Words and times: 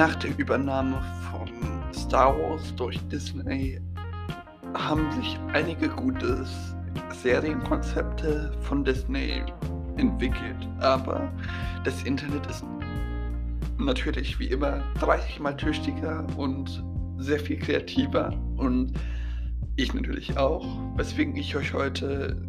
Nach 0.00 0.14
der 0.14 0.30
Übernahme 0.38 0.98
von 1.30 1.50
Star 1.92 2.34
Wars 2.34 2.74
durch 2.76 2.98
Disney 3.08 3.78
haben 4.72 5.12
sich 5.12 5.38
einige 5.52 5.90
gute 5.90 6.46
Serienkonzepte 7.22 8.50
von 8.62 8.82
Disney 8.82 9.42
entwickelt, 9.98 10.66
aber 10.78 11.30
das 11.84 12.02
Internet 12.04 12.46
ist 12.46 12.64
natürlich 13.76 14.38
wie 14.38 14.46
immer 14.46 14.82
30 15.00 15.38
mal 15.38 15.54
tüchtiger 15.54 16.26
und 16.38 16.82
sehr 17.18 17.38
viel 17.38 17.58
kreativer. 17.58 18.32
Und 18.56 18.94
ich 19.76 19.92
natürlich 19.92 20.34
auch, 20.38 20.64
weswegen 20.96 21.36
ich 21.36 21.54
euch 21.56 21.74
heute 21.74 22.40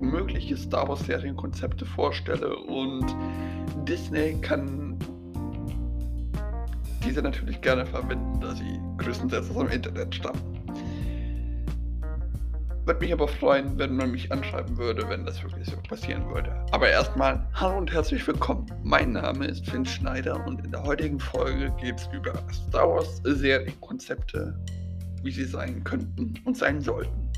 mögliche 0.00 0.56
Star 0.56 0.88
Wars 0.88 1.04
Serienkonzepte 1.04 1.84
vorstelle. 1.84 2.56
Und 2.56 3.14
Disney 3.86 4.40
kann 4.40 4.96
diese 7.04 7.22
natürlich 7.22 7.60
gerne 7.60 7.84
verwenden, 7.84 8.40
da 8.40 8.54
sie 8.54 8.80
größtenteils 8.98 9.50
aus 9.50 9.56
dem 9.56 9.68
Internet 9.68 10.14
stammen. 10.14 10.40
Würde 12.84 12.98
mich 13.00 13.12
aber 13.12 13.28
freuen, 13.28 13.78
wenn 13.78 13.94
man 13.94 14.10
mich 14.10 14.30
anschreiben 14.32 14.76
würde, 14.76 15.08
wenn 15.08 15.24
das 15.24 15.40
wirklich 15.42 15.68
so 15.68 15.76
passieren 15.88 16.28
würde. 16.28 16.50
Aber 16.72 16.88
erstmal, 16.88 17.46
hallo 17.54 17.78
und 17.78 17.92
herzlich 17.92 18.26
willkommen. 18.26 18.66
Mein 18.82 19.12
Name 19.12 19.46
ist 19.46 19.68
Finn 19.70 19.86
Schneider 19.86 20.44
und 20.46 20.64
in 20.64 20.72
der 20.72 20.82
heutigen 20.82 21.20
Folge 21.20 21.72
geht 21.80 22.00
es 22.00 22.08
über 22.12 22.32
Star 22.52 22.88
Wars 22.88 23.20
Serienkonzepte, 23.22 24.58
wie 25.22 25.30
sie 25.30 25.44
sein 25.44 25.84
könnten 25.84 26.34
und 26.44 26.56
sein 26.56 26.80
sollten. 26.80 27.30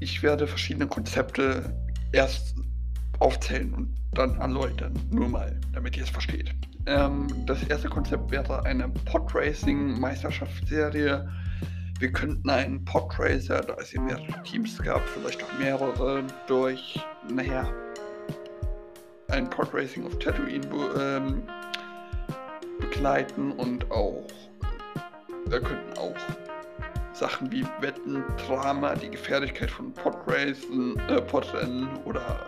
Ich 0.00 0.22
werde 0.22 0.46
verschiedene 0.46 0.88
Konzepte 0.88 1.72
erst 2.10 2.56
aufzählen 3.20 3.72
und 3.74 3.94
dann 4.12 4.36
erläutern. 4.38 4.92
Nur 5.10 5.28
mal, 5.28 5.56
damit 5.72 5.96
ihr 5.96 6.02
es 6.02 6.10
versteht. 6.10 6.52
Ähm, 6.86 7.28
das 7.46 7.62
erste 7.64 7.88
Konzept 7.88 8.30
wäre 8.30 8.64
eine 8.64 8.88
Podracing-Meisterschaftsserie. 8.88 11.28
Wir 11.98 12.12
könnten 12.12 12.48
einen 12.48 12.84
Podracer, 12.84 13.60
da 13.60 13.74
es 13.74 13.90
hier 13.90 14.00
mehrere 14.00 14.42
Teams 14.42 14.80
gab, 14.82 15.06
vielleicht 15.08 15.44
auch 15.44 15.52
mehrere, 15.58 16.24
durch, 16.46 16.98
naja, 17.30 17.70
ein 19.28 19.50
Podracing 19.50 20.06
auf 20.06 20.18
Tatooine 20.18 20.66
ähm, 20.98 21.42
begleiten 22.80 23.52
und 23.52 23.90
auch, 23.90 24.24
da 25.50 25.60
könnten 25.60 25.98
auch 25.98 26.16
Sachen 27.12 27.52
wie 27.52 27.66
Wetten, 27.80 28.24
Drama, 28.46 28.94
die 28.94 29.10
Gefährlichkeit 29.10 29.70
von 29.70 29.92
Podracen, 29.92 30.98
äh, 31.10 31.20
Podrennen 31.20 31.90
oder 32.06 32.46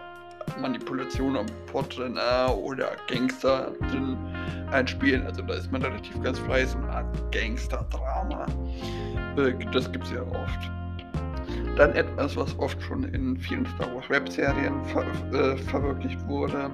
Manipulation 0.60 1.36
am 1.36 1.46
Portrenner 1.66 2.56
oder 2.56 2.92
Gangster 3.08 3.72
drin 3.90 4.16
einspielen. 4.70 5.26
Also 5.26 5.42
da 5.42 5.54
ist 5.54 5.70
man 5.70 5.82
relativ 5.82 6.20
ganz 6.22 6.38
frei, 6.40 6.66
so 6.66 6.78
eine 6.78 6.88
Art 6.88 7.32
Gangster-Drama. 7.32 8.46
Äh, 9.36 9.52
das 9.72 9.92
gibt 9.92 10.04
es 10.04 10.12
ja 10.12 10.22
oft. 10.22 10.70
Dann 11.76 11.92
etwas, 11.92 12.36
was 12.36 12.58
oft 12.58 12.82
schon 12.82 13.04
in 13.04 13.36
vielen 13.36 13.66
Star 13.66 13.94
Wars 13.94 14.10
Webserien 14.10 14.84
ver 14.84 15.04
äh, 15.32 15.56
verwirklicht 15.56 16.26
wurde. 16.26 16.70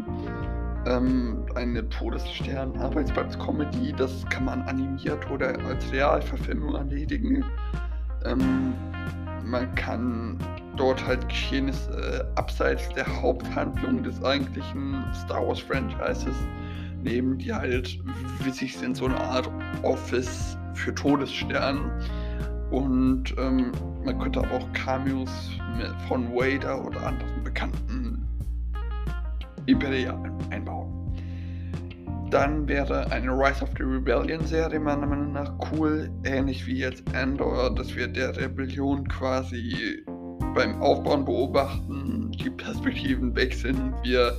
Ähm, 0.86 1.44
eine 1.54 1.86
Todesstern-Arbeitsplatz-Comedy, 1.88 3.92
das 3.96 4.24
kann 4.30 4.46
man 4.46 4.62
animiert 4.62 5.30
oder 5.30 5.56
als 5.66 5.92
Realverfilmung 5.92 6.74
erledigen. 6.74 7.44
Ähm, 8.24 8.74
man 9.44 9.74
kann 9.74 10.38
dort 10.76 11.04
halt 11.06 11.28
Geschehnisse 11.28 11.90
äh, 12.34 12.38
abseits 12.38 12.88
der 12.90 13.06
Haupthandlung 13.20 14.02
des 14.02 14.22
eigentlichen 14.22 15.04
Star 15.24 15.46
Wars 15.46 15.60
Franchises 15.60 16.36
nehmen, 17.02 17.38
die 17.38 17.52
halt 17.52 17.98
witzig 18.44 18.76
sind, 18.76 18.96
so 18.96 19.06
eine 19.06 19.20
Art 19.20 19.50
Office 19.82 20.56
für 20.74 20.94
Todesstern. 20.94 21.90
Und 22.70 23.34
ähm, 23.38 23.72
man 24.04 24.18
könnte 24.18 24.40
aber 24.40 24.52
auch 24.52 24.72
Cameos 24.72 25.30
von 26.06 26.28
Vader 26.32 26.84
oder 26.84 27.06
anderen 27.06 27.42
bekannten 27.42 28.26
Imperialen 29.66 30.32
einbauen. 30.50 30.87
Dann 32.30 32.68
wäre 32.68 33.10
eine 33.10 33.30
Rise 33.30 33.62
of 33.62 33.70
the 33.78 33.84
Rebellion 33.84 34.44
Serie 34.44 34.78
meiner 34.78 35.06
Meinung 35.06 35.32
nach 35.32 35.52
cool, 35.72 36.10
ähnlich 36.24 36.66
wie 36.66 36.78
jetzt 36.78 37.02
Andor, 37.14 37.74
dass 37.74 37.94
wir 37.96 38.06
der 38.06 38.36
Rebellion 38.36 39.08
quasi 39.08 40.04
beim 40.54 40.80
Aufbauen 40.82 41.24
beobachten, 41.24 42.30
die 42.32 42.50
Perspektiven 42.50 43.34
wechseln, 43.34 43.94
wir 44.02 44.36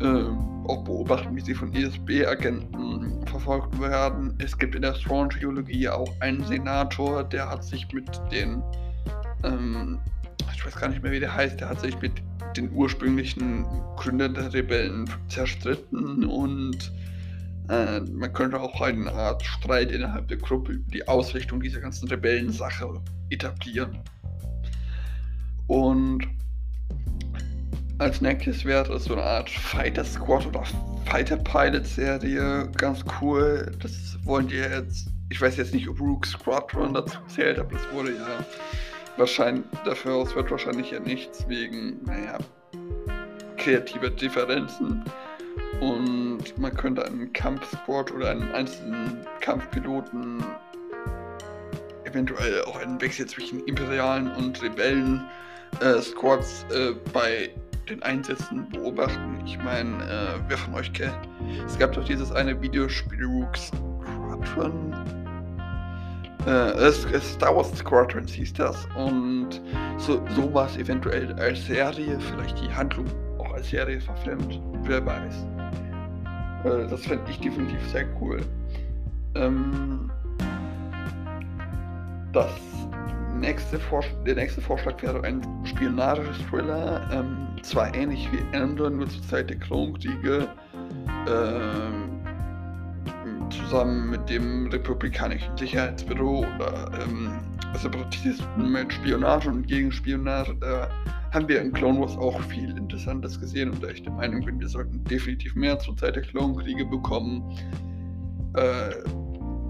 äh, 0.00 0.68
auch 0.68 0.84
beobachten, 0.84 1.34
wie 1.34 1.40
sie 1.40 1.54
von 1.54 1.74
ESB-Agenten 1.74 3.26
verfolgt 3.26 3.80
werden. 3.80 4.36
Es 4.38 4.56
gibt 4.56 4.76
in 4.76 4.82
der 4.82 4.94
Thrawn-Trilogie 4.94 5.88
auch 5.88 6.08
einen 6.20 6.44
Senator, 6.44 7.24
der 7.24 7.50
hat 7.50 7.64
sich 7.64 7.92
mit 7.92 8.08
den, 8.30 8.62
ähm, 9.42 9.98
ich 10.54 10.64
weiß 10.64 10.76
gar 10.76 10.88
nicht 10.88 11.02
mehr, 11.02 11.10
wie 11.10 11.20
der 11.20 11.34
heißt, 11.34 11.60
der 11.60 11.70
hat 11.70 11.80
sich 11.80 12.00
mit 12.00 12.22
den 12.56 12.72
ursprünglichen 12.72 13.64
Gründern 13.96 14.34
der 14.34 14.52
Rebellen 14.52 15.08
zerstritten 15.28 16.24
und 16.24 16.92
äh, 17.68 18.00
man 18.00 18.32
könnte 18.32 18.60
auch 18.60 18.80
eine 18.80 19.12
Art 19.12 19.44
Streit 19.44 19.90
innerhalb 19.90 20.28
der 20.28 20.36
Gruppe 20.36 20.72
über 20.72 20.90
die 20.90 21.08
Ausrichtung 21.08 21.60
dieser 21.60 21.80
ganzen 21.80 22.08
Rebellensache 22.08 23.00
etablieren. 23.30 24.00
Und 25.66 26.26
als 27.98 28.20
nächstes 28.20 28.64
wäre 28.64 28.98
so 28.98 29.14
eine 29.14 29.22
Art 29.22 29.48
Fighter 29.48 30.04
Squad 30.04 30.46
oder 30.46 30.64
Fighter 31.06 31.36
Pilot 31.36 31.86
Serie. 31.86 32.68
Ganz 32.76 33.04
cool. 33.20 33.72
Das 33.80 34.18
wollen 34.24 34.48
die 34.48 34.56
jetzt. 34.56 35.08
Ich 35.30 35.40
weiß 35.40 35.56
jetzt 35.56 35.72
nicht, 35.72 35.88
ob 35.88 36.00
Rook 36.00 36.26
Squadron 36.26 36.94
dazu 36.94 37.18
zählt, 37.28 37.58
aber 37.58 37.72
das 37.72 37.92
wurde 37.92 38.10
ja 38.10 38.44
wahrscheinlich. 39.16 39.64
Dafür 39.84 40.14
aus 40.14 40.34
wird 40.34 40.50
wahrscheinlich 40.50 40.90
ja 40.90 41.00
nichts 41.00 41.48
wegen, 41.48 42.02
naja, 42.04 42.38
kreativer 43.56 44.10
Differenzen. 44.10 45.04
Und 45.80 46.56
man 46.58 46.74
könnte 46.76 47.04
einen 47.04 47.32
Kampfsquad 47.32 48.12
oder 48.12 48.30
einen 48.30 48.50
einzelnen 48.52 49.26
Kampfpiloten 49.40 50.44
eventuell 52.04 52.62
auch 52.62 52.76
einen 52.76 53.00
Wechsel 53.00 53.26
zwischen 53.26 53.64
Imperialen 53.66 54.30
und 54.36 54.62
Rebellen 54.62 55.24
äh, 55.80 56.00
Squads 56.00 56.64
äh, 56.70 56.92
bei 57.12 57.50
den 57.88 58.02
Einsätzen 58.02 58.68
beobachten. 58.70 59.42
Ich 59.44 59.58
meine, 59.58 59.90
äh, 60.04 60.40
wer 60.48 60.56
von 60.56 60.74
euch 60.74 60.92
kennt, 60.92 61.18
es 61.66 61.78
gab 61.78 61.92
doch 61.92 62.04
dieses 62.04 62.30
eine 62.32 62.60
Videospiel 62.62 63.24
Rook 63.24 63.56
Squadron. 63.56 64.93
Äh, 66.46 66.92
Star 66.92 67.56
Wars 67.56 67.76
Squadrons 67.76 68.32
hieß 68.32 68.52
das 68.52 68.86
und 68.96 69.62
so, 69.96 70.20
sowas 70.36 70.76
eventuell 70.76 71.32
als 71.34 71.64
Serie, 71.66 72.18
vielleicht 72.20 72.60
die 72.60 72.72
Handlung 72.72 73.06
auch 73.38 73.54
als 73.54 73.70
Serie 73.70 74.00
verfilmt, 74.00 74.60
wer 74.82 75.04
weiß. 75.04 75.46
Äh, 76.64 76.86
das 76.88 77.06
fände 77.06 77.24
ich 77.30 77.40
definitiv 77.40 77.80
sehr 77.90 78.04
cool. 78.20 78.40
Ähm, 79.34 80.10
das 82.32 82.50
nächste 83.38 83.80
der 84.26 84.34
nächste 84.34 84.60
Vorschlag 84.60 85.02
wäre 85.02 85.22
ein 85.22 85.40
Spionage-Thriller, 85.64 87.08
ähm, 87.12 87.46
zwar 87.62 87.94
ähnlich 87.94 88.28
wie 88.32 88.56
Endor, 88.56 88.90
nur 88.90 89.08
zur 89.08 89.22
Zeit 89.22 89.50
der 89.50 89.58
Klonkriege, 89.58 90.48
ähm, 91.28 92.13
zusammen 93.50 94.10
mit 94.10 94.28
dem 94.28 94.66
Republikanischen 94.68 95.56
Sicherheitsbüro 95.56 96.46
oder 96.54 96.90
ähm, 97.02 97.32
Separatisten 97.76 98.72
mit 98.72 98.92
Spionage 98.92 99.48
und 99.48 99.66
Gegenspionage. 99.66 100.54
Da 100.60 100.88
haben 101.32 101.48
wir 101.48 101.60
in 101.60 101.72
Clone 101.72 102.00
Wars 102.00 102.16
auch 102.16 102.40
viel 102.42 102.70
Interessantes 102.76 103.40
gesehen 103.40 103.70
und 103.70 103.82
da 103.82 103.88
ich 103.88 104.02
der 104.02 104.12
Meinung 104.12 104.44
bin, 104.44 104.60
wir 104.60 104.68
sollten 104.68 105.02
definitiv 105.04 105.54
mehr 105.56 105.78
zur 105.78 105.96
Zeit 105.96 106.16
der 106.16 106.22
Klonkriege 106.22 106.84
bekommen. 106.84 107.42
Äh, 108.54 108.90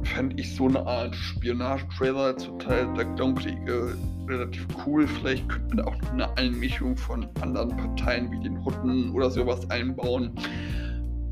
fände 0.05 0.37
ich 0.37 0.55
so 0.55 0.69
eine 0.69 0.87
Art 0.87 1.15
Spionage-Trailer 1.15 2.37
zur 2.37 2.59
Teil 2.59 2.93
der 2.95 3.07
Klonkriege 3.15 3.97
relativ 4.29 4.67
cool. 4.87 5.07
Vielleicht 5.07 5.49
könnte 5.49 5.77
man 5.77 5.87
auch 5.87 5.97
eine 6.13 6.37
Einmischung 6.37 6.97
von 6.97 7.27
anderen 7.41 7.77
Parteien 7.77 8.31
wie 8.31 8.41
den 8.41 8.63
Hutten 8.65 9.11
oder 9.13 9.31
sowas 9.31 9.69
einbauen. 9.71 10.33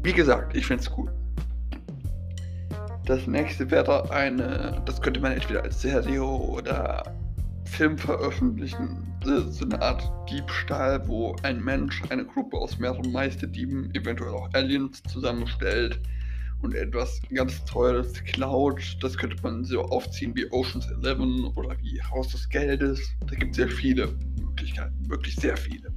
Wie 0.02 0.12
gesagt, 0.12 0.56
ich 0.56 0.66
finde 0.66 0.82
es 0.82 0.90
cool. 0.96 1.12
Das 3.04 3.26
nächste 3.26 3.70
wäre 3.70 4.10
eine, 4.10 4.80
das 4.84 5.00
könnte 5.00 5.20
man 5.20 5.32
entweder 5.32 5.62
als 5.62 5.82
Serie 5.82 6.22
oder 6.22 7.02
Film 7.64 7.98
veröffentlichen. 7.98 9.06
So 9.24 9.64
eine 9.64 9.80
Art 9.80 10.02
Diebstahl, 10.30 11.06
wo 11.08 11.36
ein 11.42 11.62
Mensch 11.62 12.02
eine 12.10 12.24
Gruppe 12.24 12.56
aus 12.56 12.78
mehreren 12.78 13.10
Meisterdieben, 13.12 13.94
eventuell 13.94 14.32
auch 14.32 14.48
Aliens, 14.52 15.02
zusammenstellt 15.04 16.00
und 16.60 16.74
etwas 16.74 17.20
ganz 17.34 17.64
Teures 17.64 18.12
klaut. 18.24 18.96
Das 19.00 19.16
könnte 19.16 19.36
man 19.42 19.64
so 19.64 19.82
aufziehen 19.82 20.34
wie 20.34 20.50
Oceans 20.50 20.86
11 21.02 21.20
oder 21.56 21.76
wie 21.80 22.00
Haus 22.02 22.28
des 22.28 22.48
Geldes. 22.48 23.00
Da 23.26 23.36
gibt 23.36 23.52
es 23.52 23.56
sehr 23.56 23.68
viele 23.68 24.08
Möglichkeiten, 24.40 25.08
wirklich 25.08 25.36
sehr 25.36 25.56
viele. 25.56 25.92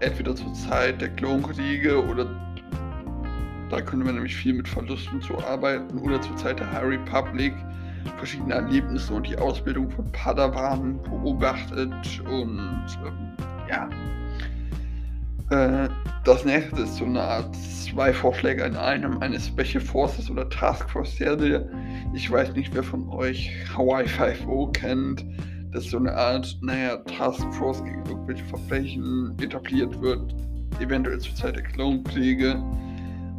entweder 0.01 0.35
zur 0.35 0.53
Zeit 0.55 1.01
der 1.01 1.11
Klonkriege 1.11 2.05
oder 2.05 2.27
da 3.71 3.81
könnte 3.81 4.05
man 4.05 4.17
nämlich 4.17 4.35
viel 4.35 4.55
mit 4.55 4.67
Verlusten 4.67 5.23
zu 5.23 5.39
arbeiten 5.39 5.99
oder 5.99 6.21
zur 6.21 6.37
Zeit 6.37 6.59
der 6.59 6.71
High 6.73 6.85
Republic 6.85 7.55
verschiedene 8.17 8.55
Erlebnisse 8.55 9.15
und 9.15 9.27
die 9.27 9.37
Ausbildung 9.37 9.91
von 9.91 10.11
Padawan 10.13 11.03
beobachtet 11.03 12.23
und 12.31 12.87
ähm, 13.05 13.33
ja. 13.69 13.89
Äh, 15.51 15.89
das 16.25 16.45
nächste 16.45 16.83
ist 16.83 16.97
so 16.97 17.05
eine 17.05 17.21
Art 17.21 17.57
zwei 17.57 18.13
Vorschläge 18.13 18.65
in 18.65 18.77
einem, 18.77 19.19
eine 19.19 19.41
Special 19.41 19.83
Forces 19.83 20.31
oder 20.31 20.49
Task 20.49 20.89
Force 20.91 21.17
Serie. 21.17 21.69
Ich 22.15 22.31
weiß 22.31 22.55
nicht, 22.55 22.75
wer 22.75 22.83
von 22.83 23.09
euch 23.09 23.51
Hawaii 23.77 24.07
5.0 24.07 24.73
kennt. 24.73 25.25
Das 25.73 25.85
so 25.85 25.99
eine 25.99 26.13
Art, 26.13 26.59
naja, 26.63 26.97
Task 27.17 27.47
Force 27.55 27.83
gegen 27.85 28.05
irgendwelche 28.07 28.45
Verbrechen 28.45 29.37
etabliert 29.41 30.01
wird, 30.01 30.35
eventuell 30.81 31.19
zur 31.21 31.35
Zeit 31.35 31.57
der 31.57 31.63
Klonkriege 31.63 32.63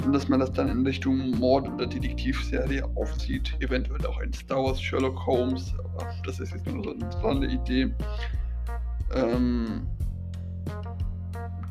und 0.06 0.14
dass 0.14 0.28
man 0.28 0.40
das 0.40 0.52
dann 0.52 0.70
in 0.70 0.86
Richtung 0.86 1.32
Mord- 1.32 1.70
oder 1.70 1.86
Detektivserie 1.86 2.84
aufzieht. 2.96 3.56
Eventuell 3.60 4.06
auch 4.06 4.20
ein 4.20 4.34
Star 4.34 4.64
Wars 4.64 4.82
Sherlock 4.82 5.26
Holmes, 5.26 5.74
aber 5.80 6.14
das 6.26 6.40
ist 6.40 6.54
jetzt 6.54 6.68
nur 6.68 6.84
so 6.84 6.92
eine 6.92 7.04
interessante 7.04 7.48
Idee. 7.48 7.94
Ähm, 9.14 9.88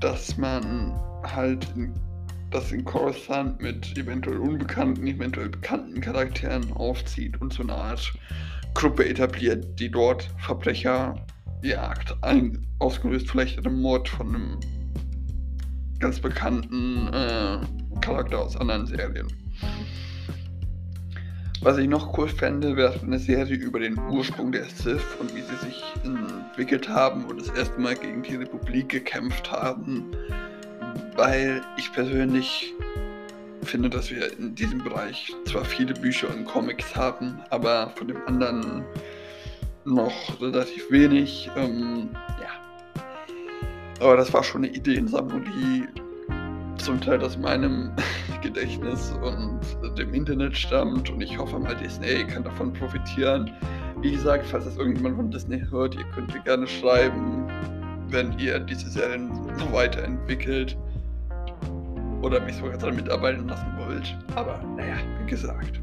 dass 0.00 0.36
man 0.36 0.94
halt 1.22 1.66
in, 1.76 1.92
das 2.50 2.72
in 2.72 2.84
Coruscant 2.84 3.60
mit 3.60 3.96
eventuell 3.98 4.38
unbekannten, 4.38 5.06
eventuell 5.06 5.50
bekannten 5.50 6.00
Charakteren 6.00 6.72
aufzieht 6.72 7.40
und 7.40 7.52
so 7.52 7.62
eine 7.62 7.74
Art 7.74 8.12
Gruppe 8.74 9.08
etabliert, 9.08 9.78
die 9.78 9.90
dort 9.90 10.30
Verbrecher 10.38 11.14
jagt. 11.62 12.16
Ein, 12.22 12.66
ausgelöst 12.78 13.30
vielleicht 13.30 13.58
einem 13.58 13.80
Mord 13.80 14.08
von 14.08 14.34
einem 14.34 14.60
ganz 15.98 16.18
bekannten 16.18 17.08
äh, 17.12 17.58
Charakter 18.00 18.38
aus 18.40 18.56
anderen 18.56 18.86
Serien. 18.86 19.28
Was 21.62 21.76
ich 21.76 21.88
noch 21.88 22.16
cool 22.16 22.26
fände, 22.26 22.74
wäre 22.74 22.98
eine 23.02 23.18
Serie 23.18 23.56
über 23.56 23.80
den 23.80 23.98
Ursprung 23.98 24.50
der 24.50 24.64
Sith 24.64 25.04
und 25.18 25.34
wie 25.34 25.42
sie 25.42 25.66
sich 25.66 25.84
entwickelt 26.04 26.88
haben 26.88 27.26
und 27.26 27.38
das 27.38 27.50
erste 27.50 27.78
Mal 27.78 27.96
gegen 27.96 28.22
die 28.22 28.36
Republik 28.36 28.88
gekämpft 28.88 29.52
haben. 29.52 30.06
Weil 31.16 31.60
ich 31.76 31.92
persönlich 31.92 32.72
finde, 33.62 33.90
dass 33.90 34.10
wir 34.10 34.38
in 34.38 34.54
diesem 34.54 34.82
Bereich 34.82 35.34
zwar 35.44 35.66
viele 35.66 35.92
Bücher 35.92 36.28
und 36.34 36.46
Comics 36.46 36.96
haben, 36.96 37.40
aber 37.50 37.90
von 37.94 38.08
dem 38.08 38.26
anderen 38.26 38.82
noch 39.84 40.40
relativ 40.40 40.90
wenig. 40.90 41.50
Ähm, 41.56 42.08
ja. 42.40 43.04
Aber 44.00 44.16
das 44.16 44.32
war 44.32 44.42
schon 44.42 44.64
eine 44.64 44.74
Ideensammlung, 44.74 45.44
die 45.44 45.86
zum 46.82 47.00
Teil 47.00 47.22
aus 47.22 47.36
meinem 47.36 47.92
Gedächtnis 48.42 49.12
und 49.22 49.60
dem 49.98 50.14
Internet 50.14 50.56
stammt 50.56 51.10
und 51.10 51.20
ich 51.20 51.38
hoffe 51.38 51.58
mal, 51.58 51.76
Disney 51.76 52.24
kann 52.26 52.44
davon 52.44 52.72
profitieren. 52.72 53.50
Wie 54.00 54.12
gesagt, 54.12 54.46
falls 54.46 54.64
das 54.64 54.76
irgendjemand 54.76 55.16
von 55.16 55.30
Disney 55.30 55.62
hört, 55.70 55.94
ihr 55.94 56.04
könnt 56.14 56.32
mir 56.34 56.40
gerne 56.40 56.66
schreiben, 56.66 57.46
wenn 58.08 58.38
ihr 58.38 58.58
diese 58.58 58.88
Serien 58.88 59.30
weiterentwickelt 59.72 60.76
oder 62.22 62.40
mich 62.40 62.56
sogar 62.56 62.76
daran 62.78 62.96
mitarbeiten 62.96 63.48
lassen 63.48 63.72
wollt. 63.78 64.16
Aber 64.34 64.62
naja, 64.76 64.96
wie 65.20 65.30
gesagt. 65.30 65.80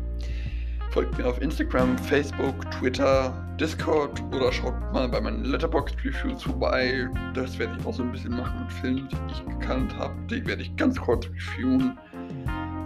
Folgt 0.91 1.17
mir 1.17 1.27
auf 1.27 1.41
Instagram, 1.41 1.97
Facebook, 1.97 2.69
Twitter, 2.71 3.33
Discord 3.59 4.21
oder 4.33 4.51
schaut 4.51 4.79
mal 4.93 5.07
bei 5.09 5.19
meinen 5.19 5.43
Letterboxd-Reviews 5.45 6.43
vorbei. 6.43 7.07
Das 7.33 7.57
werde 7.59 7.75
ich 7.79 7.85
auch 7.85 7.93
so 7.93 8.03
ein 8.03 8.11
bisschen 8.11 8.31
machen 8.31 8.61
mit 8.61 8.71
Filmen, 8.73 9.09
die 9.09 9.31
ich 9.31 9.45
gekannt 9.45 9.95
habe. 9.97 10.13
Die 10.29 10.45
werde 10.45 10.61
ich 10.61 10.75
ganz 10.75 10.99
kurz 10.99 11.27
reviewen. 11.27 11.97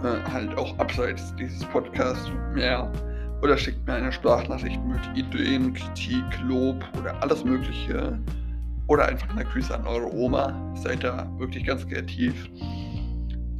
Äh, 0.02 0.30
halt 0.30 0.56
auch 0.58 0.76
abseits 0.78 1.34
dieses 1.36 1.64
Podcasts 1.66 2.28
und 2.28 2.54
mehr. 2.54 2.90
Oder 3.40 3.56
schickt 3.56 3.86
mir 3.86 3.94
eine 3.94 4.12
Sprachnachricht 4.12 4.80
mit 4.84 5.00
Ideen, 5.16 5.72
Kritik, 5.74 6.24
Lob 6.44 6.84
oder 6.98 7.22
alles 7.22 7.44
Mögliche. 7.44 8.18
Oder 8.88 9.06
einfach 9.06 9.30
eine 9.30 9.44
Grüße 9.44 9.74
an 9.74 9.86
eure 9.86 10.12
Oma. 10.12 10.74
Seid 10.74 11.04
da 11.04 11.28
wirklich 11.38 11.64
ganz 11.64 11.86
kreativ. 11.86 12.48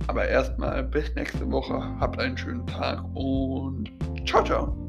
Aber 0.08 0.26
erstmal 0.26 0.82
bis 0.82 1.14
nächste 1.14 1.50
Woche. 1.50 1.80
Habt 2.00 2.18
einen 2.18 2.36
schönen 2.36 2.66
Tag 2.66 3.04
und 3.14 3.90
ciao, 4.24 4.42
ciao. 4.44 4.81